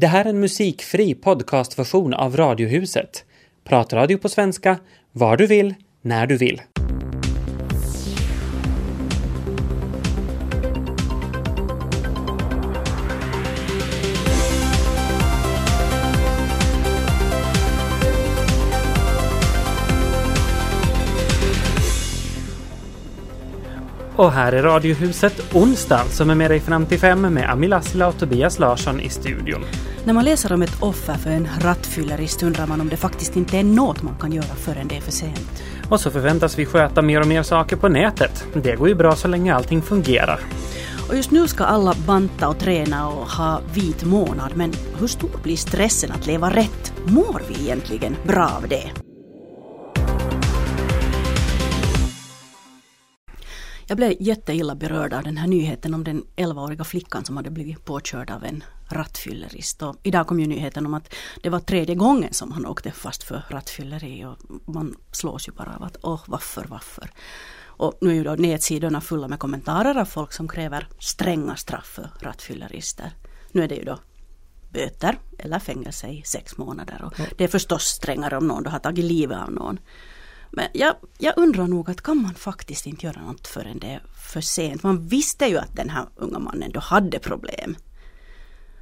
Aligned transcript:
Det 0.00 0.06
här 0.06 0.24
är 0.24 0.28
en 0.28 0.40
musikfri 0.40 1.14
podcastversion 1.14 2.14
av 2.14 2.36
Radiohuset. 2.36 3.24
Pratradio 3.64 4.18
på 4.18 4.28
svenska, 4.28 4.78
var 5.12 5.36
du 5.36 5.46
vill, 5.46 5.74
när 6.02 6.26
du 6.26 6.36
vill. 6.36 6.62
Och 24.16 24.32
här 24.32 24.52
är 24.52 24.62
Radiohuset 24.62 25.54
onsdag 25.54 26.04
som 26.04 26.30
är 26.30 26.34
med 26.34 26.50
dig 26.50 26.60
fram 26.60 26.86
till 26.86 26.98
fem 26.98 27.20
med 27.20 27.50
Ami 27.50 27.68
Lassila 27.68 28.08
och 28.08 28.18
Tobias 28.18 28.58
Larsson 28.58 29.00
i 29.00 29.08
studion. 29.08 29.64
När 30.04 30.12
man 30.12 30.24
läser 30.24 30.52
om 30.52 30.62
ett 30.62 30.82
offer 30.82 31.14
för 31.14 31.30
en 31.30 31.48
rattfyllerist 31.60 32.42
undrar 32.42 32.66
man 32.66 32.80
om 32.80 32.88
det 32.88 32.96
faktiskt 32.96 33.36
inte 33.36 33.58
är 33.58 33.64
något 33.64 34.02
man 34.02 34.18
kan 34.20 34.32
göra 34.32 34.44
förrän 34.44 34.88
det 34.88 34.96
är 34.96 35.00
för 35.00 35.12
sent. 35.12 35.62
Och 35.88 36.00
så 36.00 36.10
förväntas 36.10 36.58
vi 36.58 36.66
sköta 36.66 37.02
mer 37.02 37.20
och 37.20 37.26
mer 37.26 37.42
saker 37.42 37.76
på 37.76 37.88
nätet. 37.88 38.44
Det 38.54 38.76
går 38.76 38.88
ju 38.88 38.94
bra 38.94 39.16
så 39.16 39.28
länge 39.28 39.54
allting 39.54 39.82
fungerar. 39.82 40.40
Och 41.08 41.16
just 41.16 41.30
nu 41.30 41.48
ska 41.48 41.64
alla 41.64 41.94
banta 42.06 42.48
och 42.48 42.58
träna 42.58 43.08
och 43.08 43.30
ha 43.30 43.60
vit 43.74 44.04
månad 44.04 44.52
men 44.54 44.72
hur 44.98 45.06
stor 45.06 45.40
blir 45.42 45.56
stressen 45.56 46.12
att 46.12 46.26
leva 46.26 46.50
rätt? 46.50 46.92
Mår 47.04 47.42
vi 47.48 47.64
egentligen 47.64 48.16
bra 48.26 48.50
av 48.56 48.68
det? 48.68 48.99
Jag 53.90 53.96
blev 53.96 54.16
jätteilla 54.20 54.74
berörd 54.74 55.12
av 55.12 55.22
den 55.22 55.36
här 55.36 55.46
nyheten 55.46 55.94
om 55.94 56.04
den 56.04 56.24
11-åriga 56.36 56.84
flickan 56.84 57.24
som 57.24 57.36
hade 57.36 57.50
blivit 57.50 57.84
påkörd 57.84 58.30
av 58.30 58.44
en 58.44 58.64
rattfyllerist. 58.88 59.82
Och 59.82 59.96
idag 60.02 60.26
kom 60.26 60.40
ju 60.40 60.46
nyheten 60.46 60.86
om 60.86 60.94
att 60.94 61.14
det 61.42 61.50
var 61.50 61.60
tredje 61.60 61.94
gången 61.94 62.32
som 62.32 62.52
han 62.52 62.66
åkte 62.66 62.90
fast 62.90 63.22
för 63.22 63.42
rattfylleri 63.48 64.24
och 64.24 64.36
man 64.74 64.96
slås 65.12 65.48
ju 65.48 65.52
bara 65.52 65.76
av 65.76 65.82
att 65.82 65.96
åh 66.02 66.20
varför, 66.26 66.66
varför. 66.68 67.10
Och 67.64 67.98
nu 68.00 68.10
är 68.10 68.14
ju 68.14 68.24
då 68.24 68.34
nätsidorna 68.34 69.00
fulla 69.00 69.28
med 69.28 69.38
kommentarer 69.38 69.98
av 69.98 70.04
folk 70.04 70.32
som 70.32 70.48
kräver 70.48 70.88
stränga 70.98 71.56
straff 71.56 71.86
för 71.94 72.10
rattfyllerister. 72.20 73.12
Nu 73.52 73.64
är 73.64 73.68
det 73.68 73.74
ju 73.74 73.84
då 73.84 73.98
böter 74.72 75.18
eller 75.38 75.58
fängelse 75.58 76.08
i 76.08 76.22
sex 76.22 76.58
månader. 76.58 77.02
Och 77.04 77.20
det 77.38 77.44
är 77.44 77.48
förstås 77.48 77.82
strängare 77.82 78.36
om 78.36 78.46
någon 78.46 78.62
då 78.62 78.70
har 78.70 78.78
tagit 78.78 79.04
livet 79.04 79.38
av 79.38 79.52
någon. 79.52 79.78
Men 80.50 80.68
jag, 80.74 80.94
jag 81.18 81.34
undrar 81.36 81.66
nog 81.66 81.90
att 81.90 82.02
kan 82.02 82.22
man 82.22 82.34
faktiskt 82.34 82.86
inte 82.86 83.06
göra 83.06 83.22
något 83.22 83.46
förrän 83.46 83.78
det 83.78 83.86
är 83.86 84.02
för 84.32 84.40
sent. 84.40 84.82
Man 84.82 85.06
visste 85.06 85.46
ju 85.46 85.58
att 85.58 85.76
den 85.76 85.90
här 85.90 86.06
unga 86.16 86.38
mannen 86.38 86.70
då 86.72 86.80
hade 86.80 87.18
problem. 87.18 87.76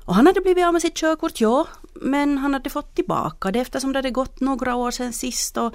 Och 0.05 0.14
han 0.14 0.27
hade 0.27 0.41
blivit 0.41 0.66
av 0.66 0.72
med 0.72 0.83
sitt 0.83 0.96
körkort, 0.96 1.41
ja, 1.41 1.66
men 1.94 2.39
han 2.39 2.52
hade 2.55 2.70
fått 2.70 2.94
tillbaka 2.94 3.50
det 3.50 3.61
eftersom 3.61 3.92
det 3.92 3.98
hade 3.98 4.11
gått 4.11 4.41
några 4.41 4.74
år 4.74 4.91
sedan 4.91 5.12
sist. 5.12 5.56
Och, 5.56 5.74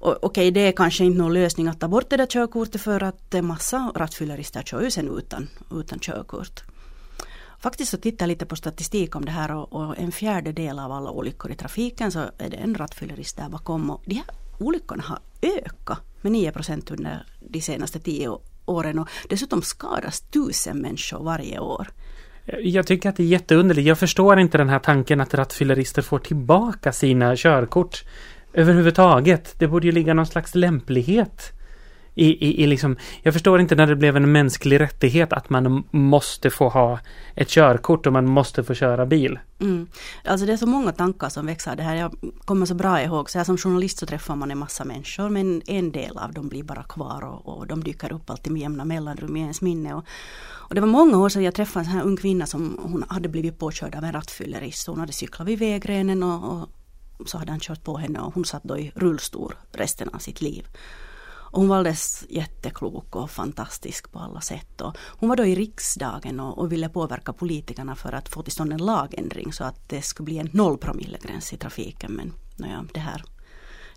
och, 0.00 0.24
okej, 0.24 0.50
det 0.50 0.60
är 0.60 0.72
kanske 0.72 1.04
inte 1.04 1.18
någon 1.18 1.34
lösning 1.34 1.68
att 1.68 1.80
ta 1.80 1.88
bort 1.88 2.10
det 2.10 2.16
där 2.16 2.26
körkortet 2.26 2.80
för 2.80 3.02
att 3.02 3.34
en 3.34 3.46
massa 3.46 3.92
rattfyllerister 3.94 4.62
kör 4.62 4.82
ju 4.82 4.90
sen 4.90 5.18
utan, 5.18 5.48
utan 5.70 5.98
körkort. 5.98 6.62
Faktiskt 7.58 7.90
så 7.90 7.96
tittar 7.96 8.26
jag 8.26 8.28
lite 8.28 8.46
på 8.46 8.56
statistik 8.56 9.16
om 9.16 9.24
det 9.24 9.30
här 9.30 9.50
och, 9.50 9.72
och 9.72 9.98
en 9.98 10.12
fjärdedel 10.12 10.78
av 10.78 10.92
alla 10.92 11.10
olyckor 11.10 11.50
i 11.50 11.54
trafiken 11.54 12.12
så 12.12 12.18
är 12.38 12.50
det 12.50 12.56
en 12.56 12.74
rattfyllerist 12.74 13.36
där 13.36 13.48
bakom. 13.48 13.90
Och 13.90 14.02
de 14.06 14.14
här 14.14 14.24
olyckorna 14.58 15.02
har 15.02 15.18
ökat 15.42 15.98
med 16.20 16.32
9 16.32 16.52
procent 16.52 16.90
under 16.90 17.26
de 17.40 17.60
senaste 17.60 18.00
tio 18.00 18.38
åren 18.64 18.98
och 18.98 19.08
dessutom 19.28 19.62
skadas 19.62 20.20
tusen 20.20 20.78
människor 20.78 21.24
varje 21.24 21.58
år. 21.58 21.88
Jag 22.62 22.86
tycker 22.86 23.08
att 23.08 23.16
det 23.16 23.22
är 23.22 23.26
jätteunderligt. 23.26 23.88
Jag 23.88 23.98
förstår 23.98 24.38
inte 24.38 24.58
den 24.58 24.68
här 24.68 24.78
tanken 24.78 25.20
att 25.20 25.34
rattfyllerister 25.34 26.02
får 26.02 26.18
tillbaka 26.18 26.92
sina 26.92 27.36
körkort 27.36 28.04
överhuvudtaget. 28.52 29.54
Det 29.58 29.68
borde 29.68 29.86
ju 29.86 29.92
ligga 29.92 30.14
någon 30.14 30.26
slags 30.26 30.54
lämplighet 30.54 31.52
i, 32.18 32.46
i, 32.46 32.62
i 32.62 32.66
liksom, 32.66 32.96
jag 33.22 33.34
förstår 33.34 33.60
inte 33.60 33.74
när 33.74 33.86
det 33.86 33.96
blev 33.96 34.16
en 34.16 34.32
mänsklig 34.32 34.80
rättighet 34.80 35.32
att 35.32 35.50
man 35.50 35.84
måste 35.90 36.50
få 36.50 36.68
ha 36.68 37.00
ett 37.34 37.48
körkort 37.48 38.06
och 38.06 38.12
man 38.12 38.26
måste 38.26 38.64
få 38.64 38.74
köra 38.74 39.06
bil. 39.06 39.38
Mm. 39.60 39.86
Alltså 40.24 40.46
det 40.46 40.52
är 40.52 40.56
så 40.56 40.66
många 40.66 40.92
tankar 40.92 41.28
som 41.28 41.46
växer 41.46 41.76
det 41.76 41.82
här. 41.82 41.96
Jag 41.96 42.14
kommer 42.44 42.66
så 42.66 42.74
bra 42.74 43.02
ihåg, 43.02 43.30
så 43.30 43.38
här 43.38 43.44
som 43.44 43.58
journalist 43.58 43.98
så 43.98 44.06
träffar 44.06 44.36
man 44.36 44.50
en 44.50 44.58
massa 44.58 44.84
människor 44.84 45.28
men 45.28 45.62
en 45.66 45.92
del 45.92 46.18
av 46.18 46.32
dem 46.32 46.48
blir 46.48 46.62
bara 46.62 46.82
kvar 46.82 47.24
och, 47.24 47.58
och 47.58 47.66
de 47.66 47.84
dyker 47.84 48.12
upp 48.12 48.30
alltid 48.30 48.52
med 48.52 48.62
jämna 48.62 48.84
mellanrum 48.84 49.36
i 49.36 49.40
ens 49.40 49.62
minne. 49.62 49.94
Och, 49.94 50.04
och 50.44 50.74
det 50.74 50.80
var 50.80 50.88
många 50.88 51.18
år 51.18 51.28
sedan 51.28 51.42
jag 51.42 51.54
träffade 51.54 51.80
en 51.80 51.84
sån 51.84 51.94
här 51.94 52.04
ung 52.04 52.16
kvinna 52.16 52.46
som 52.46 52.78
hon 52.82 53.04
hade 53.08 53.28
blivit 53.28 53.58
påkörd 53.58 53.94
av 53.94 54.04
en 54.04 54.12
rattfyllerist. 54.12 54.86
Hon 54.86 55.00
hade 55.00 55.12
cyklat 55.12 55.48
vid 55.48 55.58
vägrenen 55.58 56.22
och, 56.22 56.68
och 57.18 57.28
så 57.28 57.38
hade 57.38 57.50
han 57.50 57.60
kört 57.60 57.84
på 57.84 57.96
henne 57.96 58.18
och 58.18 58.34
hon 58.34 58.44
satt 58.44 58.62
då 58.62 58.78
i 58.78 58.92
rullstol 58.94 59.54
resten 59.72 60.08
av 60.08 60.18
sitt 60.18 60.40
liv. 60.40 60.66
Hon 61.56 61.68
var 61.68 61.76
alldeles 61.76 62.24
jätteklok 62.28 63.16
och 63.16 63.30
fantastisk 63.30 64.12
på 64.12 64.18
alla 64.18 64.40
sätt. 64.40 64.80
Och 64.80 64.96
hon 64.98 65.28
var 65.28 65.36
då 65.36 65.44
i 65.44 65.54
riksdagen 65.54 66.40
och, 66.40 66.58
och, 66.58 66.72
ville 66.72 66.88
påverka 66.88 67.32
politikerna 67.32 67.96
för 67.96 68.12
att 68.12 68.28
få 68.28 68.42
till 68.42 68.52
stånd 68.52 68.72
en 68.72 68.78
lagändring 68.78 69.52
så 69.52 69.64
att 69.64 69.88
det 69.88 70.02
skulle 70.02 70.24
bli 70.24 70.38
en 70.38 70.48
nollpromillegräns 70.52 71.52
i 71.52 71.56
trafiken. 71.56 72.12
Men 72.12 72.32
naja, 72.56 72.84
det 72.94 73.00
här 73.00 73.22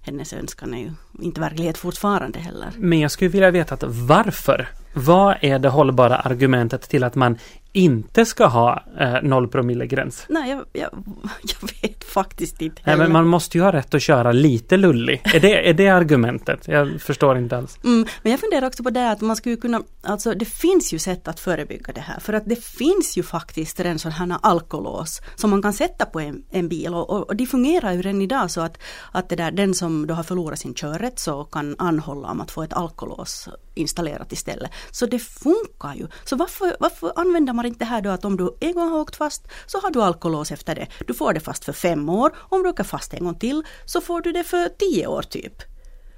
hennes 0.02 0.34
önskan 0.34 0.74
är 0.74 0.80
ju 0.80 0.92
inte 1.22 1.42
verklighet 1.42 1.78
fortfarande 1.78 2.40
heller. 2.40 2.72
Men 2.78 3.00
jag 3.00 3.12
skulle 3.12 3.30
vilja 3.30 3.52
veta 3.52 3.74
att 3.74 3.84
varför? 3.88 4.68
Vad 4.94 5.36
är 5.42 5.60
det 5.60 5.70
hållbara 5.70 6.16
argumentet 6.16 6.82
till 6.82 7.04
att 7.04 7.16
man 7.16 7.38
inte 7.72 8.26
ska 8.26 8.46
ha 8.46 8.84
eh, 9.00 9.16
nollpromillegräns? 9.24 10.26
Nej, 10.30 10.50
jag, 10.50 10.66
jag, 10.74 10.90
jag, 11.42 11.70
vet 11.82 12.04
faktiskt 12.04 12.62
inte 12.62 12.82
heller. 12.84 12.98
Nej, 12.98 13.08
men 13.08 13.14
man 13.14 13.28
måste 13.28 13.58
ju 13.58 13.64
ha 13.64 13.72
rätt 13.72 13.94
att 13.94 14.02
köra 14.02 14.32
lite 14.32 14.78
lullig. 14.78 15.22
Är 15.24 15.40
det, 15.40 15.70
är 15.70 15.74
det 15.74 15.88
argumentet? 15.88 16.68
Jag 16.68 17.02
förstår 17.02 17.38
inte 17.38 17.58
alls. 17.58 17.78
Mm, 17.84 18.06
men 18.24 18.32
jag 18.32 18.40
funderar 18.40 18.68
också 18.68 18.84
på 18.84 18.90
det 18.90 19.12
att 19.12 19.22
man 19.22 19.36
skulle 19.36 19.56
kunna, 19.56 19.82
alltså 20.02 20.34
det 20.34 20.46
finns 20.46 20.94
ju 20.94 21.00
sätt 21.00 21.28
att 21.28 21.40
förebygga 21.40 21.94
det 21.94 22.02
här. 22.02 22.20
För 22.20 22.34
att 22.34 22.46
det 22.46 22.64
finns 22.64 23.18
ju 23.18 23.24
faktiskt 23.24 23.80
redan 23.80 24.00
sådana 24.00 24.34
här 24.34 24.40
alkolås 24.42 25.22
som 25.36 25.50
man 25.50 25.62
kan 25.62 25.74
sätta 25.74 26.06
på 26.06 26.20
en, 26.20 26.44
en 26.52 26.70
bil 26.70 26.94
och, 26.94 27.10
och, 27.10 27.28
och 27.28 27.36
de 27.36 27.46
fungerar 27.46 27.92
ju 27.92 28.02
redan 28.02 28.22
idag 28.22 28.52
så 28.52 28.62
att, 28.62 28.78
att 29.12 29.30
det 29.30 29.36
där, 29.36 29.52
den 29.52 29.74
som 29.74 30.08
då 30.08 30.14
har 30.14 30.24
förlorat 30.24 30.60
sin 30.60 30.74
körrätt 30.74 31.20
så 31.20 31.44
kan 31.44 31.76
anhålla 31.78 32.28
om 32.28 32.42
att 32.42 32.52
få 32.52 32.64
ett 32.64 32.74
alkolås 32.74 33.50
installerat 33.74 34.32
istället. 34.32 34.72
Så 34.92 35.06
det 35.06 35.20
funkar 35.20 35.96
ju. 35.96 36.08
Så 36.24 36.36
varför, 36.36 36.76
varför 36.80 37.12
använder 37.16 37.54
man 37.54 37.59
inte 37.66 37.80
det 37.80 37.86
här 37.86 38.02
då 38.02 38.10
att 38.10 38.26
om 38.26 38.38
du 38.38 38.58
en 38.60 38.74
gång 38.74 38.90
har 38.90 39.00
åkt 39.00 39.16
fast 39.16 39.48
så 39.66 39.80
har 39.80 39.92
du 39.92 40.02
alkolås 40.02 40.52
efter 40.52 40.76
det. 40.76 40.88
Du 41.08 41.14
får 41.14 41.34
det 41.34 41.40
fast 41.40 41.66
för 41.66 41.74
fem 41.74 42.10
år. 42.10 42.32
Om 42.38 42.64
du 42.64 42.70
åker 42.70 42.84
fast 42.84 43.14
en 43.14 43.24
gång 43.24 43.36
till 43.36 43.64
så 43.86 44.02
får 44.02 44.22
du 44.22 44.32
det 44.32 44.44
för 44.44 44.70
tio 44.70 45.08
år 45.08 45.22
typ. 45.22 45.54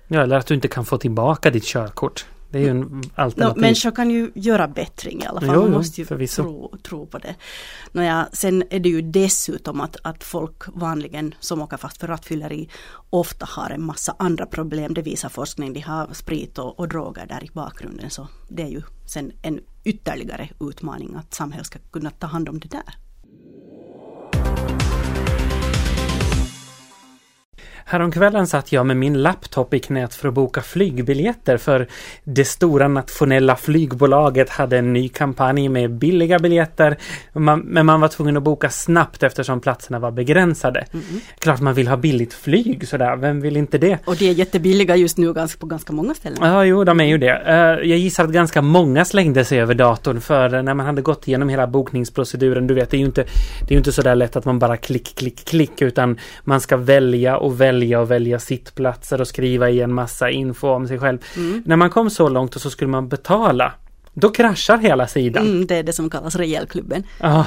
Ja, 0.08 0.22
eller 0.22 0.38
att 0.38 0.48
du 0.48 0.54
inte 0.54 0.68
kan 0.68 0.86
få 0.86 0.98
tillbaka 0.98 1.50
ditt 1.50 1.66
körkort. 1.66 2.26
Det 2.52 2.58
är 2.58 2.62
ju 2.62 2.70
en 2.70 3.04
alternativ. 3.16 3.58
No, 3.58 3.62
människor 3.62 3.92
kan 3.92 4.12
ju 4.12 4.32
göra 4.36 4.68
bättring 4.68 5.22
i 5.22 5.26
alla 5.26 5.42
fall. 5.42 5.56
Jo, 5.56 5.62
Man 5.62 5.72
måste 5.72 6.02
ju 6.02 6.28
tro, 6.28 6.78
tro 6.84 7.06
på 7.06 7.18
det. 7.18 7.36
Nåja, 7.92 8.28
sen 8.34 8.64
är 8.70 8.80
det 8.80 8.90
ju 8.90 9.02
dessutom 9.02 9.82
att, 9.82 9.98
att 10.04 10.24
folk 10.24 10.64
vanligen 10.68 11.36
som 11.40 11.62
åker 11.62 11.78
fast 11.78 11.98
för 11.98 12.08
rattfylleri 12.08 12.70
ofta 13.10 13.46
har 13.50 13.70
en 13.70 13.84
massa 13.84 14.16
andra 14.20 14.46
problem. 14.46 14.94
Det 14.94 15.02
visar 15.02 15.30
forskning. 15.30 15.74
De 15.74 15.80
har 15.80 16.14
sprit 16.14 16.58
och, 16.58 16.80
och 16.80 16.88
droger 16.88 17.26
där 17.26 17.44
i 17.44 17.50
bakgrunden. 17.54 18.10
Så 18.10 18.28
det 18.50 18.64
är 18.64 18.70
ju 18.70 18.82
sen 19.06 19.32
en 19.42 19.60
ytterligare 19.84 20.50
utmaning 20.60 21.16
att 21.16 21.34
samhället 21.34 21.68
ska 21.68 21.80
kunna 21.92 22.10
ta 22.10 22.28
hand 22.28 22.50
om 22.50 22.60
det 22.60 22.68
där. 22.68 22.96
Häromkvällen 27.86 28.48
satt 28.48 28.72
jag 28.72 28.86
med 28.86 28.98
min 28.98 29.22
laptop 29.22 29.74
i 29.74 29.80
knät 29.80 30.16
för 30.16 30.28
att 30.28 30.34
boka 30.34 30.62
flygbiljetter 30.62 31.58
för 31.58 31.88
det 32.24 32.46
stora 32.46 32.88
nationella 32.88 33.56
flygbolaget 33.56 34.50
hade 34.50 34.78
en 34.78 34.94
ny 34.94 35.10
kampanj 35.10 35.70
med 35.70 35.92
billiga 35.92 36.40
biljetter. 36.40 36.98
Men 37.34 37.86
man 37.86 38.02
var 38.02 38.08
tvungen 38.08 38.38
att 38.38 38.44
boka 38.44 38.70
snabbt 38.70 39.24
eftersom 39.24 39.62
platserna 39.62 40.00
var 40.00 40.12
begränsade. 40.12 40.86
Mm. 40.94 41.06
Klart 41.40 41.62
man 41.62 41.74
vill 41.74 41.88
ha 41.88 41.98
billigt 41.98 42.34
flyg 42.34 42.88
sådär, 42.88 43.16
vem 43.16 43.42
vill 43.42 43.58
inte 43.58 43.78
det? 43.78 43.98
Och 44.06 44.16
det 44.16 44.30
är 44.30 44.34
jättebilliga 44.34 44.96
just 44.96 45.18
nu 45.18 45.34
ganska, 45.34 45.60
på 45.60 45.66
ganska 45.66 45.94
många 45.94 46.14
ställen. 46.14 46.38
Ja, 46.42 46.66
jo, 46.66 46.84
de 46.84 47.00
är 47.00 47.06
ju 47.06 47.18
det. 47.18 47.42
Eh, 47.46 47.90
jag 47.90 47.98
gissar 47.98 48.24
att 48.24 48.32
ganska 48.32 48.62
många 48.62 49.06
slängde 49.06 49.46
sig 49.46 49.62
över 49.62 49.74
datorn 49.74 50.22
för 50.22 50.62
när 50.62 50.74
man 50.74 50.86
hade 50.86 51.02
gått 51.02 51.28
igenom 51.28 51.50
hela 51.50 51.68
bokningsproceduren, 51.68 52.68
du 52.68 52.74
vet, 52.74 52.90
det 52.90 52.98
är 52.98 53.00
ju 53.00 53.06
inte, 53.06 53.24
det 53.60 53.68
är 53.68 53.72
ju 53.72 53.78
inte 53.78 53.92
sådär 53.92 54.16
lätt 54.16 54.36
att 54.36 54.46
man 54.46 54.60
bara 54.60 54.78
klick, 54.78 55.16
klick, 55.16 55.46
klick, 55.46 55.82
utan 55.82 56.18
man 56.44 56.62
ska 56.62 56.78
välja 56.78 57.38
och 57.38 57.62
välja 57.62 57.71
välja 57.72 58.00
och 58.00 58.12
välja 58.12 58.40
sittplatser 58.40 59.22
och 59.22 59.28
skriva 59.28 59.70
i 59.70 59.82
en 59.82 59.94
massa 59.94 60.30
info 60.30 60.68
om 60.68 60.88
sig 60.88 61.00
själv. 61.00 61.18
Mm. 61.38 61.64
När 61.66 61.76
man 61.76 61.90
kom 61.90 62.10
så 62.10 62.30
långt 62.30 62.56
och 62.56 62.62
så 62.62 62.70
skulle 62.70 62.92
man 62.92 63.10
betala 63.10 63.74
då 64.14 64.30
kraschar 64.30 64.78
hela 64.78 65.08
sidan. 65.08 65.46
Mm, 65.46 65.68
det 65.68 65.76
är 65.76 65.84
det 65.84 65.94
som 65.94 66.10
kallas 66.10 66.36
rejälklubben. 66.36 67.04
Ja. 67.20 67.46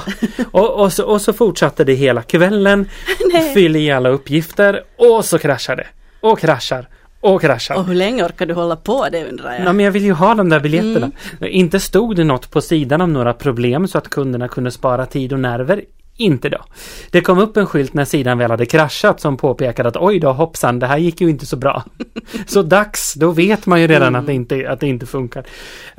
Och, 0.51 0.79
och, 0.81 0.93
så, 0.93 1.05
och 1.05 1.21
så 1.21 1.33
fortsatte 1.33 1.83
det 1.83 1.93
hela 1.93 2.21
kvällen. 2.21 2.89
Fyll 3.53 3.75
i 3.75 3.91
alla 3.91 4.09
uppgifter 4.09 4.83
och 4.97 5.25
så 5.25 5.39
kraschar 5.39 5.75
det. 5.75 5.87
Och 6.21 6.39
kraschar. 6.39 6.87
Och 7.19 7.41
kraschar. 7.41 7.75
Och 7.75 7.85
hur 7.85 7.95
länge 7.95 8.23
orkar 8.23 8.45
du 8.45 8.53
hålla 8.53 8.75
på 8.75 9.07
det 9.11 9.29
undrar 9.29 9.53
jag? 9.53 9.65
Ja, 9.65 9.73
men 9.73 9.85
jag 9.85 9.91
vill 9.91 10.03
ju 10.03 10.13
ha 10.13 10.35
de 10.35 10.49
där 10.49 10.59
biljetterna. 10.59 11.11
Mm. 11.39 11.51
Inte 11.51 11.79
stod 11.79 12.15
det 12.15 12.23
något 12.23 12.51
på 12.51 12.61
sidan 12.61 13.01
om 13.01 13.13
några 13.13 13.33
problem 13.33 13.87
så 13.87 13.97
att 13.97 14.09
kunderna 14.09 14.47
kunde 14.47 14.71
spara 14.71 15.05
tid 15.05 15.33
och 15.33 15.39
nerver 15.39 15.83
Inte 16.17 16.49
då. 16.49 16.65
Det 17.11 17.21
kom 17.21 17.39
upp 17.39 17.57
en 17.57 17.65
skylt 17.65 17.93
när 17.93 18.05
sidan 18.05 18.37
väl 18.37 18.51
hade 18.51 18.65
kraschat 18.65 19.19
som 19.19 19.37
påpekade 19.37 19.89
att 19.89 19.97
oj 19.97 20.19
då 20.19 20.31
hoppsan, 20.31 20.79
det 20.79 20.87
här 20.87 20.97
gick 20.97 21.21
ju 21.21 21.29
inte 21.29 21.45
så 21.45 21.57
bra. 21.57 21.83
så 22.47 22.61
dags, 22.61 23.13
då 23.13 23.31
vet 23.31 23.65
man 23.65 23.81
ju 23.81 23.87
redan 23.87 24.07
mm. 24.07 24.19
att, 24.19 24.27
det 24.27 24.33
inte, 24.33 24.69
att 24.69 24.79
det 24.79 24.87
inte 24.87 25.05
funkar. 25.05 25.45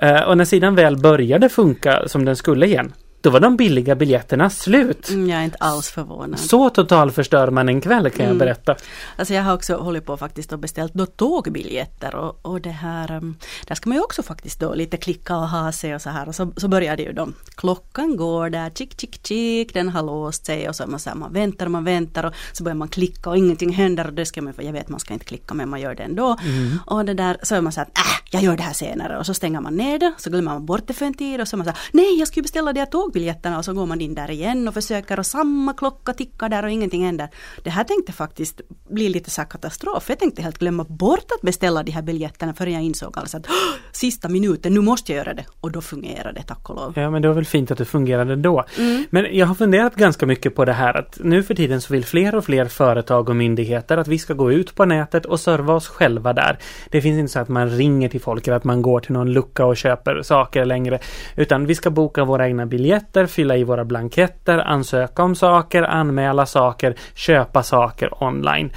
Uh, 0.03 0.21
och 0.29 0.37
när 0.37 0.45
sidan 0.45 0.75
väl 0.75 0.97
började 0.97 1.49
funka 1.49 2.09
som 2.09 2.25
den 2.25 2.37
skulle 2.37 2.67
igen, 2.67 2.93
då 3.27 3.31
var 3.31 3.41
de 3.41 3.57
billiga 3.57 3.95
biljetterna 3.95 4.51
slut. 4.51 5.09
Mm, 5.09 5.29
jag 5.31 5.41
är 5.41 5.45
inte 5.45 5.57
alls 5.61 5.89
förvånad. 5.91 6.41
Så 6.41 6.71
total 6.71 7.11
förstör 7.11 7.51
man 7.51 7.69
en 7.69 7.81
kväll 7.81 8.11
kan 8.11 8.21
mm. 8.21 8.29
jag 8.29 8.39
berätta. 8.39 8.77
Alltså 9.17 9.35
jag 9.35 9.43
har 9.43 9.55
också 9.55 9.77
hållit 9.77 10.05
på 10.05 10.17
faktiskt 10.17 10.53
och 10.53 10.59
beställt 10.59 10.95
då 10.95 11.07
tågbiljetter 11.07 12.15
och, 12.15 12.39
och 12.43 12.61
det 12.61 12.71
här, 12.71 13.17
um, 13.17 13.37
där 13.67 13.75
ska 13.75 13.89
man 13.89 13.97
ju 13.97 14.03
också 14.03 14.23
faktiskt 14.23 14.61
då 14.61 14.75
lite 14.75 14.97
klicka 14.97 15.37
och 15.37 15.49
ha 15.49 15.73
sig 15.73 15.95
och 15.95 16.03
så 16.03 16.11
här 16.11 16.29
och 16.29 16.35
så, 16.35 16.53
så 16.57 16.69
börjar 16.69 16.97
det 16.97 17.03
ju 17.03 17.13
då, 17.13 17.29
klockan 17.55 18.17
går 18.17 18.51
där, 18.51 18.71
chick 18.71 19.01
chick 19.01 19.27
chick, 19.27 19.75
den 19.75 19.89
har 19.89 20.03
låst 20.03 20.47
sig 20.47 20.69
och 20.69 20.77
så 20.77 20.87
man 20.87 21.01
så 21.01 21.11
här, 21.11 21.17
man 21.17 21.33
väntar 21.33 21.69
man 21.69 21.85
väntar 21.85 22.25
och 22.25 22.35
så 22.53 22.65
börjar 22.65 22.77
man 22.77 22.89
klicka 22.89 23.31
och 23.31 23.37
ingenting 23.37 23.73
händer 23.73 24.07
och 24.07 24.13
det 24.13 24.27
ska 24.27 24.43
man, 24.43 24.55
jag 24.59 24.73
vet 24.73 24.89
man 24.89 25.01
ska 25.01 25.13
inte 25.13 25.27
klicka 25.27 25.55
men 25.55 25.69
man 25.69 25.81
gör 25.81 25.95
det 25.95 26.03
ändå. 26.03 26.37
Mm. 26.45 26.79
Och 26.87 27.05
det 27.05 27.15
där, 27.15 27.37
så 27.43 27.55
är 27.55 27.61
man 27.61 27.73
så 27.73 27.81
här, 27.81 27.89
äh, 27.89 28.26
jag 28.31 28.43
gör 28.43 28.57
det 28.57 28.63
här 28.63 28.73
senare 28.73 29.19
och 29.19 29.27
så 29.27 29.35
stänger 29.35 29.61
man 29.61 29.77
ner 29.77 29.99
det, 29.99 30.13
så 30.19 30.31
glömmer 30.31 30.53
man 30.53 30.67
bort 30.67 30.87
det 30.87 30.93
för 30.93 31.07
en 31.07 31.15
tid 31.15 31.41
och 31.41 31.49
så 31.49 31.57
man 31.57 31.67
så 31.67 31.71
här, 31.71 31.79
nej 31.93 32.19
jag 32.19 32.29
ska 32.29 32.37
ju 32.37 32.43
beställa 32.43 32.73
de 32.73 32.81
här 32.81 32.87
tågbiljetterna 32.87 33.59
och 33.59 33.65
så 33.65 33.73
går 33.73 33.87
man 33.87 34.01
in 34.01 34.15
där 34.15 34.31
igen 34.31 34.69
och 34.69 34.75
försöker 34.75 35.19
och 35.19 35.27
samma 35.27 35.73
klocka 35.73 36.13
tickar 36.13 36.49
där 36.49 36.63
och 36.63 36.71
ingenting 36.71 37.05
händer. 37.05 37.29
Det 37.65 37.71
här 37.71 37.85
tänkte 37.85 38.13
faktiskt 38.13 38.61
bli 38.91 39.09
lite 39.09 39.31
så 39.31 39.43
katastrof. 39.43 40.05
Jag 40.09 40.19
tänkte 40.19 40.43
helt 40.43 40.59
glömma 40.59 40.85
bort 40.85 41.33
att 41.35 41.43
beställa 41.43 41.83
de 41.83 41.93
här 41.93 42.03
biljetterna 42.03 42.55
förrän 42.55 42.73
jag 42.73 42.83
insåg 42.83 43.19
alltså 43.19 43.37
att 43.37 43.47
sista 43.93 44.29
minuten, 44.29 44.75
nu 44.75 44.81
måste 44.81 45.13
jag 45.13 45.17
göra 45.17 45.35
det. 45.35 45.45
Och 45.61 45.73
då 45.73 45.81
fungerade 45.81 46.33
det 46.33 46.43
tack 46.43 46.71
och 46.71 46.77
lov. 46.77 46.93
Ja 46.97 47.11
men 47.11 47.23
det 47.23 47.29
var 47.29 47.35
väl 47.35 47.45
fint 47.45 47.71
att 47.71 47.79
det 47.79 47.85
fungerade 47.85 48.37
då. 48.37 48.65
Mm. 48.79 49.05
Men 49.11 49.27
jag 49.37 49.47
har 49.47 49.55
funderat 49.55 49.95
ganska 49.95 50.27
mycket 50.27 50.55
på 50.55 50.65
det 50.65 50.73
här 50.73 50.95
att 50.97 51.19
nu 51.23 51.43
för 51.43 51.55
tiden 51.55 51.81
så 51.81 51.93
vill 51.93 52.05
fler 52.05 52.35
och 52.35 52.45
fler 52.45 52.67
företag 52.67 53.29
och 53.29 53.37
myndigheter 53.37 53.97
att 53.97 54.09
vi 54.09 54.19
ska 54.19 54.35
gå 54.35 54.53
ut 54.53 54.75
på 54.75 54.85
nätet 54.85 55.27
och 55.27 55.41
serva 55.41 55.75
oss 55.75 55.89
själva 55.89 56.33
där. 56.33 56.59
Det 56.91 57.03
finns 57.03 57.19
inte 57.19 57.33
så 57.33 57.39
att 57.39 57.49
man 57.49 57.71
ringer 57.71 58.09
till 58.09 58.16
folk 58.19 58.47
eller 58.47 58.57
att 58.57 58.65
man 58.65 58.83
går 58.83 59.01
till 59.01 59.13
någon 59.13 59.33
lucka 59.33 59.65
och 59.65 59.77
köper 59.77 60.23
saker 60.23 60.65
längre. 60.65 60.99
Utan 61.37 61.67
vi 61.67 61.75
ska 61.75 61.91
boka 61.91 62.25
våra 62.25 62.47
egna 62.47 62.67
biljetter, 62.67 63.27
fylla 63.27 63.57
i 63.57 63.65
våra 63.65 63.85
blanketter, 63.85 64.59
ansöka 64.59 65.23
om 65.23 65.35
saker, 65.35 65.83
anmäla 65.83 66.47
saker, 66.47 66.95
köpa 67.15 67.63
saker 67.63 68.25
online. 68.25 68.73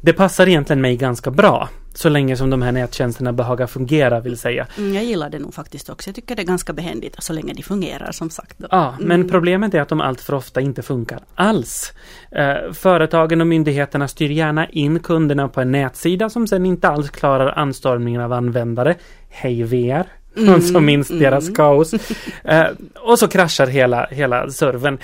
Det 0.00 0.12
passar 0.12 0.48
egentligen 0.48 0.80
mig 0.80 0.96
ganska 0.96 1.30
bra. 1.30 1.68
Så 1.94 2.08
länge 2.08 2.36
som 2.36 2.50
de 2.50 2.62
här 2.62 2.72
nättjänsterna 2.72 3.32
behagar 3.32 3.66
fungera 3.66 4.20
vill 4.20 4.38
säga. 4.38 4.66
Mm, 4.78 4.94
jag 4.94 5.04
gillar 5.04 5.30
det 5.30 5.38
nog 5.38 5.54
faktiskt 5.54 5.90
också. 5.90 6.08
Jag 6.08 6.14
tycker 6.14 6.36
det 6.36 6.42
är 6.42 6.46
ganska 6.46 6.72
behändigt 6.72 7.16
så 7.18 7.32
länge 7.32 7.52
de 7.52 7.62
fungerar 7.62 8.12
som 8.12 8.30
sagt. 8.30 8.58
Då. 8.58 8.68
Ja, 8.70 8.94
men 9.00 9.20
mm. 9.20 9.28
problemet 9.28 9.74
är 9.74 9.80
att 9.80 9.88
de 9.88 10.00
allt 10.00 10.20
för 10.20 10.34
ofta 10.34 10.60
inte 10.60 10.82
funkar 10.82 11.20
alls. 11.34 11.92
Eh, 12.30 12.72
företagen 12.72 13.40
och 13.40 13.46
myndigheterna 13.46 14.08
styr 14.08 14.30
gärna 14.30 14.68
in 14.68 15.00
kunderna 15.00 15.48
på 15.48 15.60
en 15.60 15.70
nätsida 15.70 16.30
som 16.30 16.46
sen 16.46 16.66
inte 16.66 16.88
alls 16.88 17.10
klarar 17.10 17.58
anstormningen 17.58 18.20
av 18.20 18.32
användare. 18.32 18.94
Hej 19.28 19.62
VR! 19.62 20.06
Mm, 20.36 20.60
som 20.60 20.84
minns 20.84 21.10
mm. 21.10 21.22
deras 21.22 21.48
kaos. 21.48 21.94
Eh, 22.44 22.66
och 22.94 23.18
så 23.18 23.28
kraschar 23.28 23.66
hela, 23.66 24.06
hela 24.10 24.50
servern. 24.50 24.98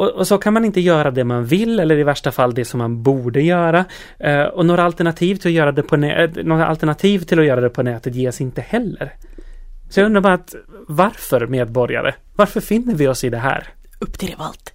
Och, 0.00 0.08
och, 0.08 0.26
så 0.26 0.38
kan 0.38 0.54
man 0.54 0.64
inte 0.64 0.80
göra 0.80 1.10
det 1.10 1.24
man 1.24 1.44
vill 1.44 1.80
eller 1.80 1.98
i 1.98 2.02
värsta 2.02 2.32
fall 2.32 2.54
det 2.54 2.64
som 2.64 2.78
man 2.78 3.02
borde 3.02 3.42
göra. 3.42 3.84
Eh, 4.18 4.42
och 4.42 4.66
några 4.66 4.84
alternativ 4.84 5.36
till 5.36 5.48
att 5.48 5.54
göra 5.54 5.72
det 5.72 5.82
på 5.82 5.96
eh, 5.96 6.30
några 6.44 6.66
alternativ 6.66 7.18
till 7.18 7.38
att 7.38 7.44
göra 7.44 7.60
det 7.60 7.70
på 7.70 7.82
nätet 7.82 8.14
ges 8.14 8.40
inte 8.40 8.60
heller. 8.60 9.14
Så 9.90 10.00
jag 10.00 10.06
undrar 10.06 10.20
bara 10.20 10.34
att 10.34 10.54
varför 10.88 11.46
medborgare? 11.46 12.14
Varför 12.36 12.60
finner 12.60 12.94
vi 12.94 13.08
oss 13.08 13.24
i 13.24 13.30
det 13.30 13.38
här? 13.38 13.68
Upp 13.98 14.18
till 14.18 14.28
revolt! 14.28 14.74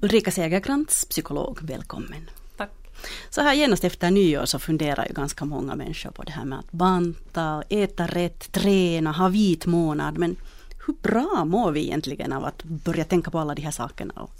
Ulrika 0.00 0.30
Segerkrantz, 0.30 1.04
psykolog, 1.08 1.58
välkommen. 1.62 2.30
Så 3.34 3.40
här 3.40 3.54
genast 3.54 3.84
efter 3.84 4.10
nyår 4.10 4.44
så 4.44 4.58
funderar 4.58 5.06
ju 5.06 5.14
ganska 5.14 5.44
många 5.44 5.74
människor 5.74 6.10
på 6.10 6.22
det 6.22 6.32
här 6.32 6.44
med 6.44 6.58
att 6.58 6.72
banta, 6.72 7.62
äta 7.68 8.06
rätt, 8.06 8.52
träna, 8.52 9.12
ha 9.12 9.28
vit 9.28 9.66
månad. 9.66 10.18
Men 10.18 10.36
hur 10.86 10.94
bra 10.94 11.44
mår 11.44 11.72
vi 11.72 11.80
egentligen 11.80 12.32
av 12.32 12.44
att 12.44 12.64
börja 12.64 13.04
tänka 13.04 13.30
på 13.30 13.38
alla 13.38 13.54
de 13.54 13.62
här 13.62 13.70
sakerna 13.70 14.14
och 14.14 14.30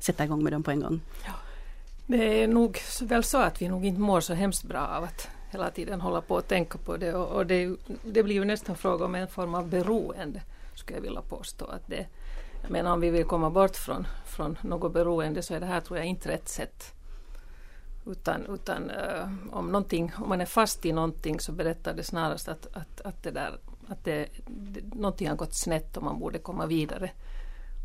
sätta 0.00 0.24
igång 0.24 0.44
med 0.44 0.52
dem 0.52 0.62
på 0.62 0.70
en 0.70 0.80
gång? 0.80 1.00
Ja. 1.24 1.32
Det 2.06 2.42
är 2.42 2.48
nog 2.48 2.78
väl 3.02 3.24
så 3.24 3.38
att 3.38 3.62
vi 3.62 3.68
nog 3.68 3.84
inte 3.84 4.00
mår 4.00 4.20
så 4.20 4.34
hemskt 4.34 4.64
bra 4.64 4.86
av 4.86 5.04
att 5.04 5.28
hela 5.50 5.70
tiden 5.70 6.00
hålla 6.00 6.20
på 6.20 6.34
och 6.34 6.48
tänka 6.48 6.78
på 6.78 6.96
det 6.96 7.14
och, 7.14 7.36
och 7.36 7.46
det, 7.46 7.76
det, 8.02 8.22
blir 8.22 8.34
ju 8.34 8.44
nästan 8.44 8.76
fråga 8.76 9.04
om 9.04 9.14
en 9.14 9.28
form 9.28 9.54
av 9.54 9.68
beroende 9.68 10.40
skulle 10.74 10.98
jag 10.98 11.02
vilja 11.02 11.22
påstå. 11.22 11.64
Att 11.64 11.86
det, 11.86 12.06
jag 12.62 12.70
menar 12.70 12.92
om 12.92 13.00
vi 13.00 13.10
vill 13.10 13.24
komma 13.24 13.50
bort 13.50 13.76
från, 13.76 14.06
från 14.26 14.58
något 14.62 14.92
beroende 14.92 15.42
så 15.42 15.54
är 15.54 15.60
det 15.60 15.66
här 15.66 15.80
tror 15.80 15.98
jag 15.98 16.06
inte 16.06 16.28
rätt 16.28 16.48
sätt 16.48 16.94
utan, 18.06 18.46
utan 18.46 18.90
uh, 18.90 19.28
om, 19.50 19.66
någonting, 19.66 20.12
om 20.22 20.28
man 20.28 20.40
är 20.40 20.46
fast 20.46 20.86
i 20.86 20.92
någonting 20.92 21.40
så 21.40 21.52
berättar 21.52 21.94
det 21.94 22.02
snarast 22.02 22.48
att, 22.48 22.66
att, 22.72 23.00
att, 23.00 23.22
det 23.22 23.30
där, 23.30 23.58
att 23.88 24.04
det, 24.04 24.28
det, 24.46 24.94
någonting 24.94 25.28
har 25.28 25.36
gått 25.36 25.54
snett 25.54 25.96
och 25.96 26.02
man 26.02 26.18
borde 26.18 26.38
komma 26.38 26.66
vidare. 26.66 27.10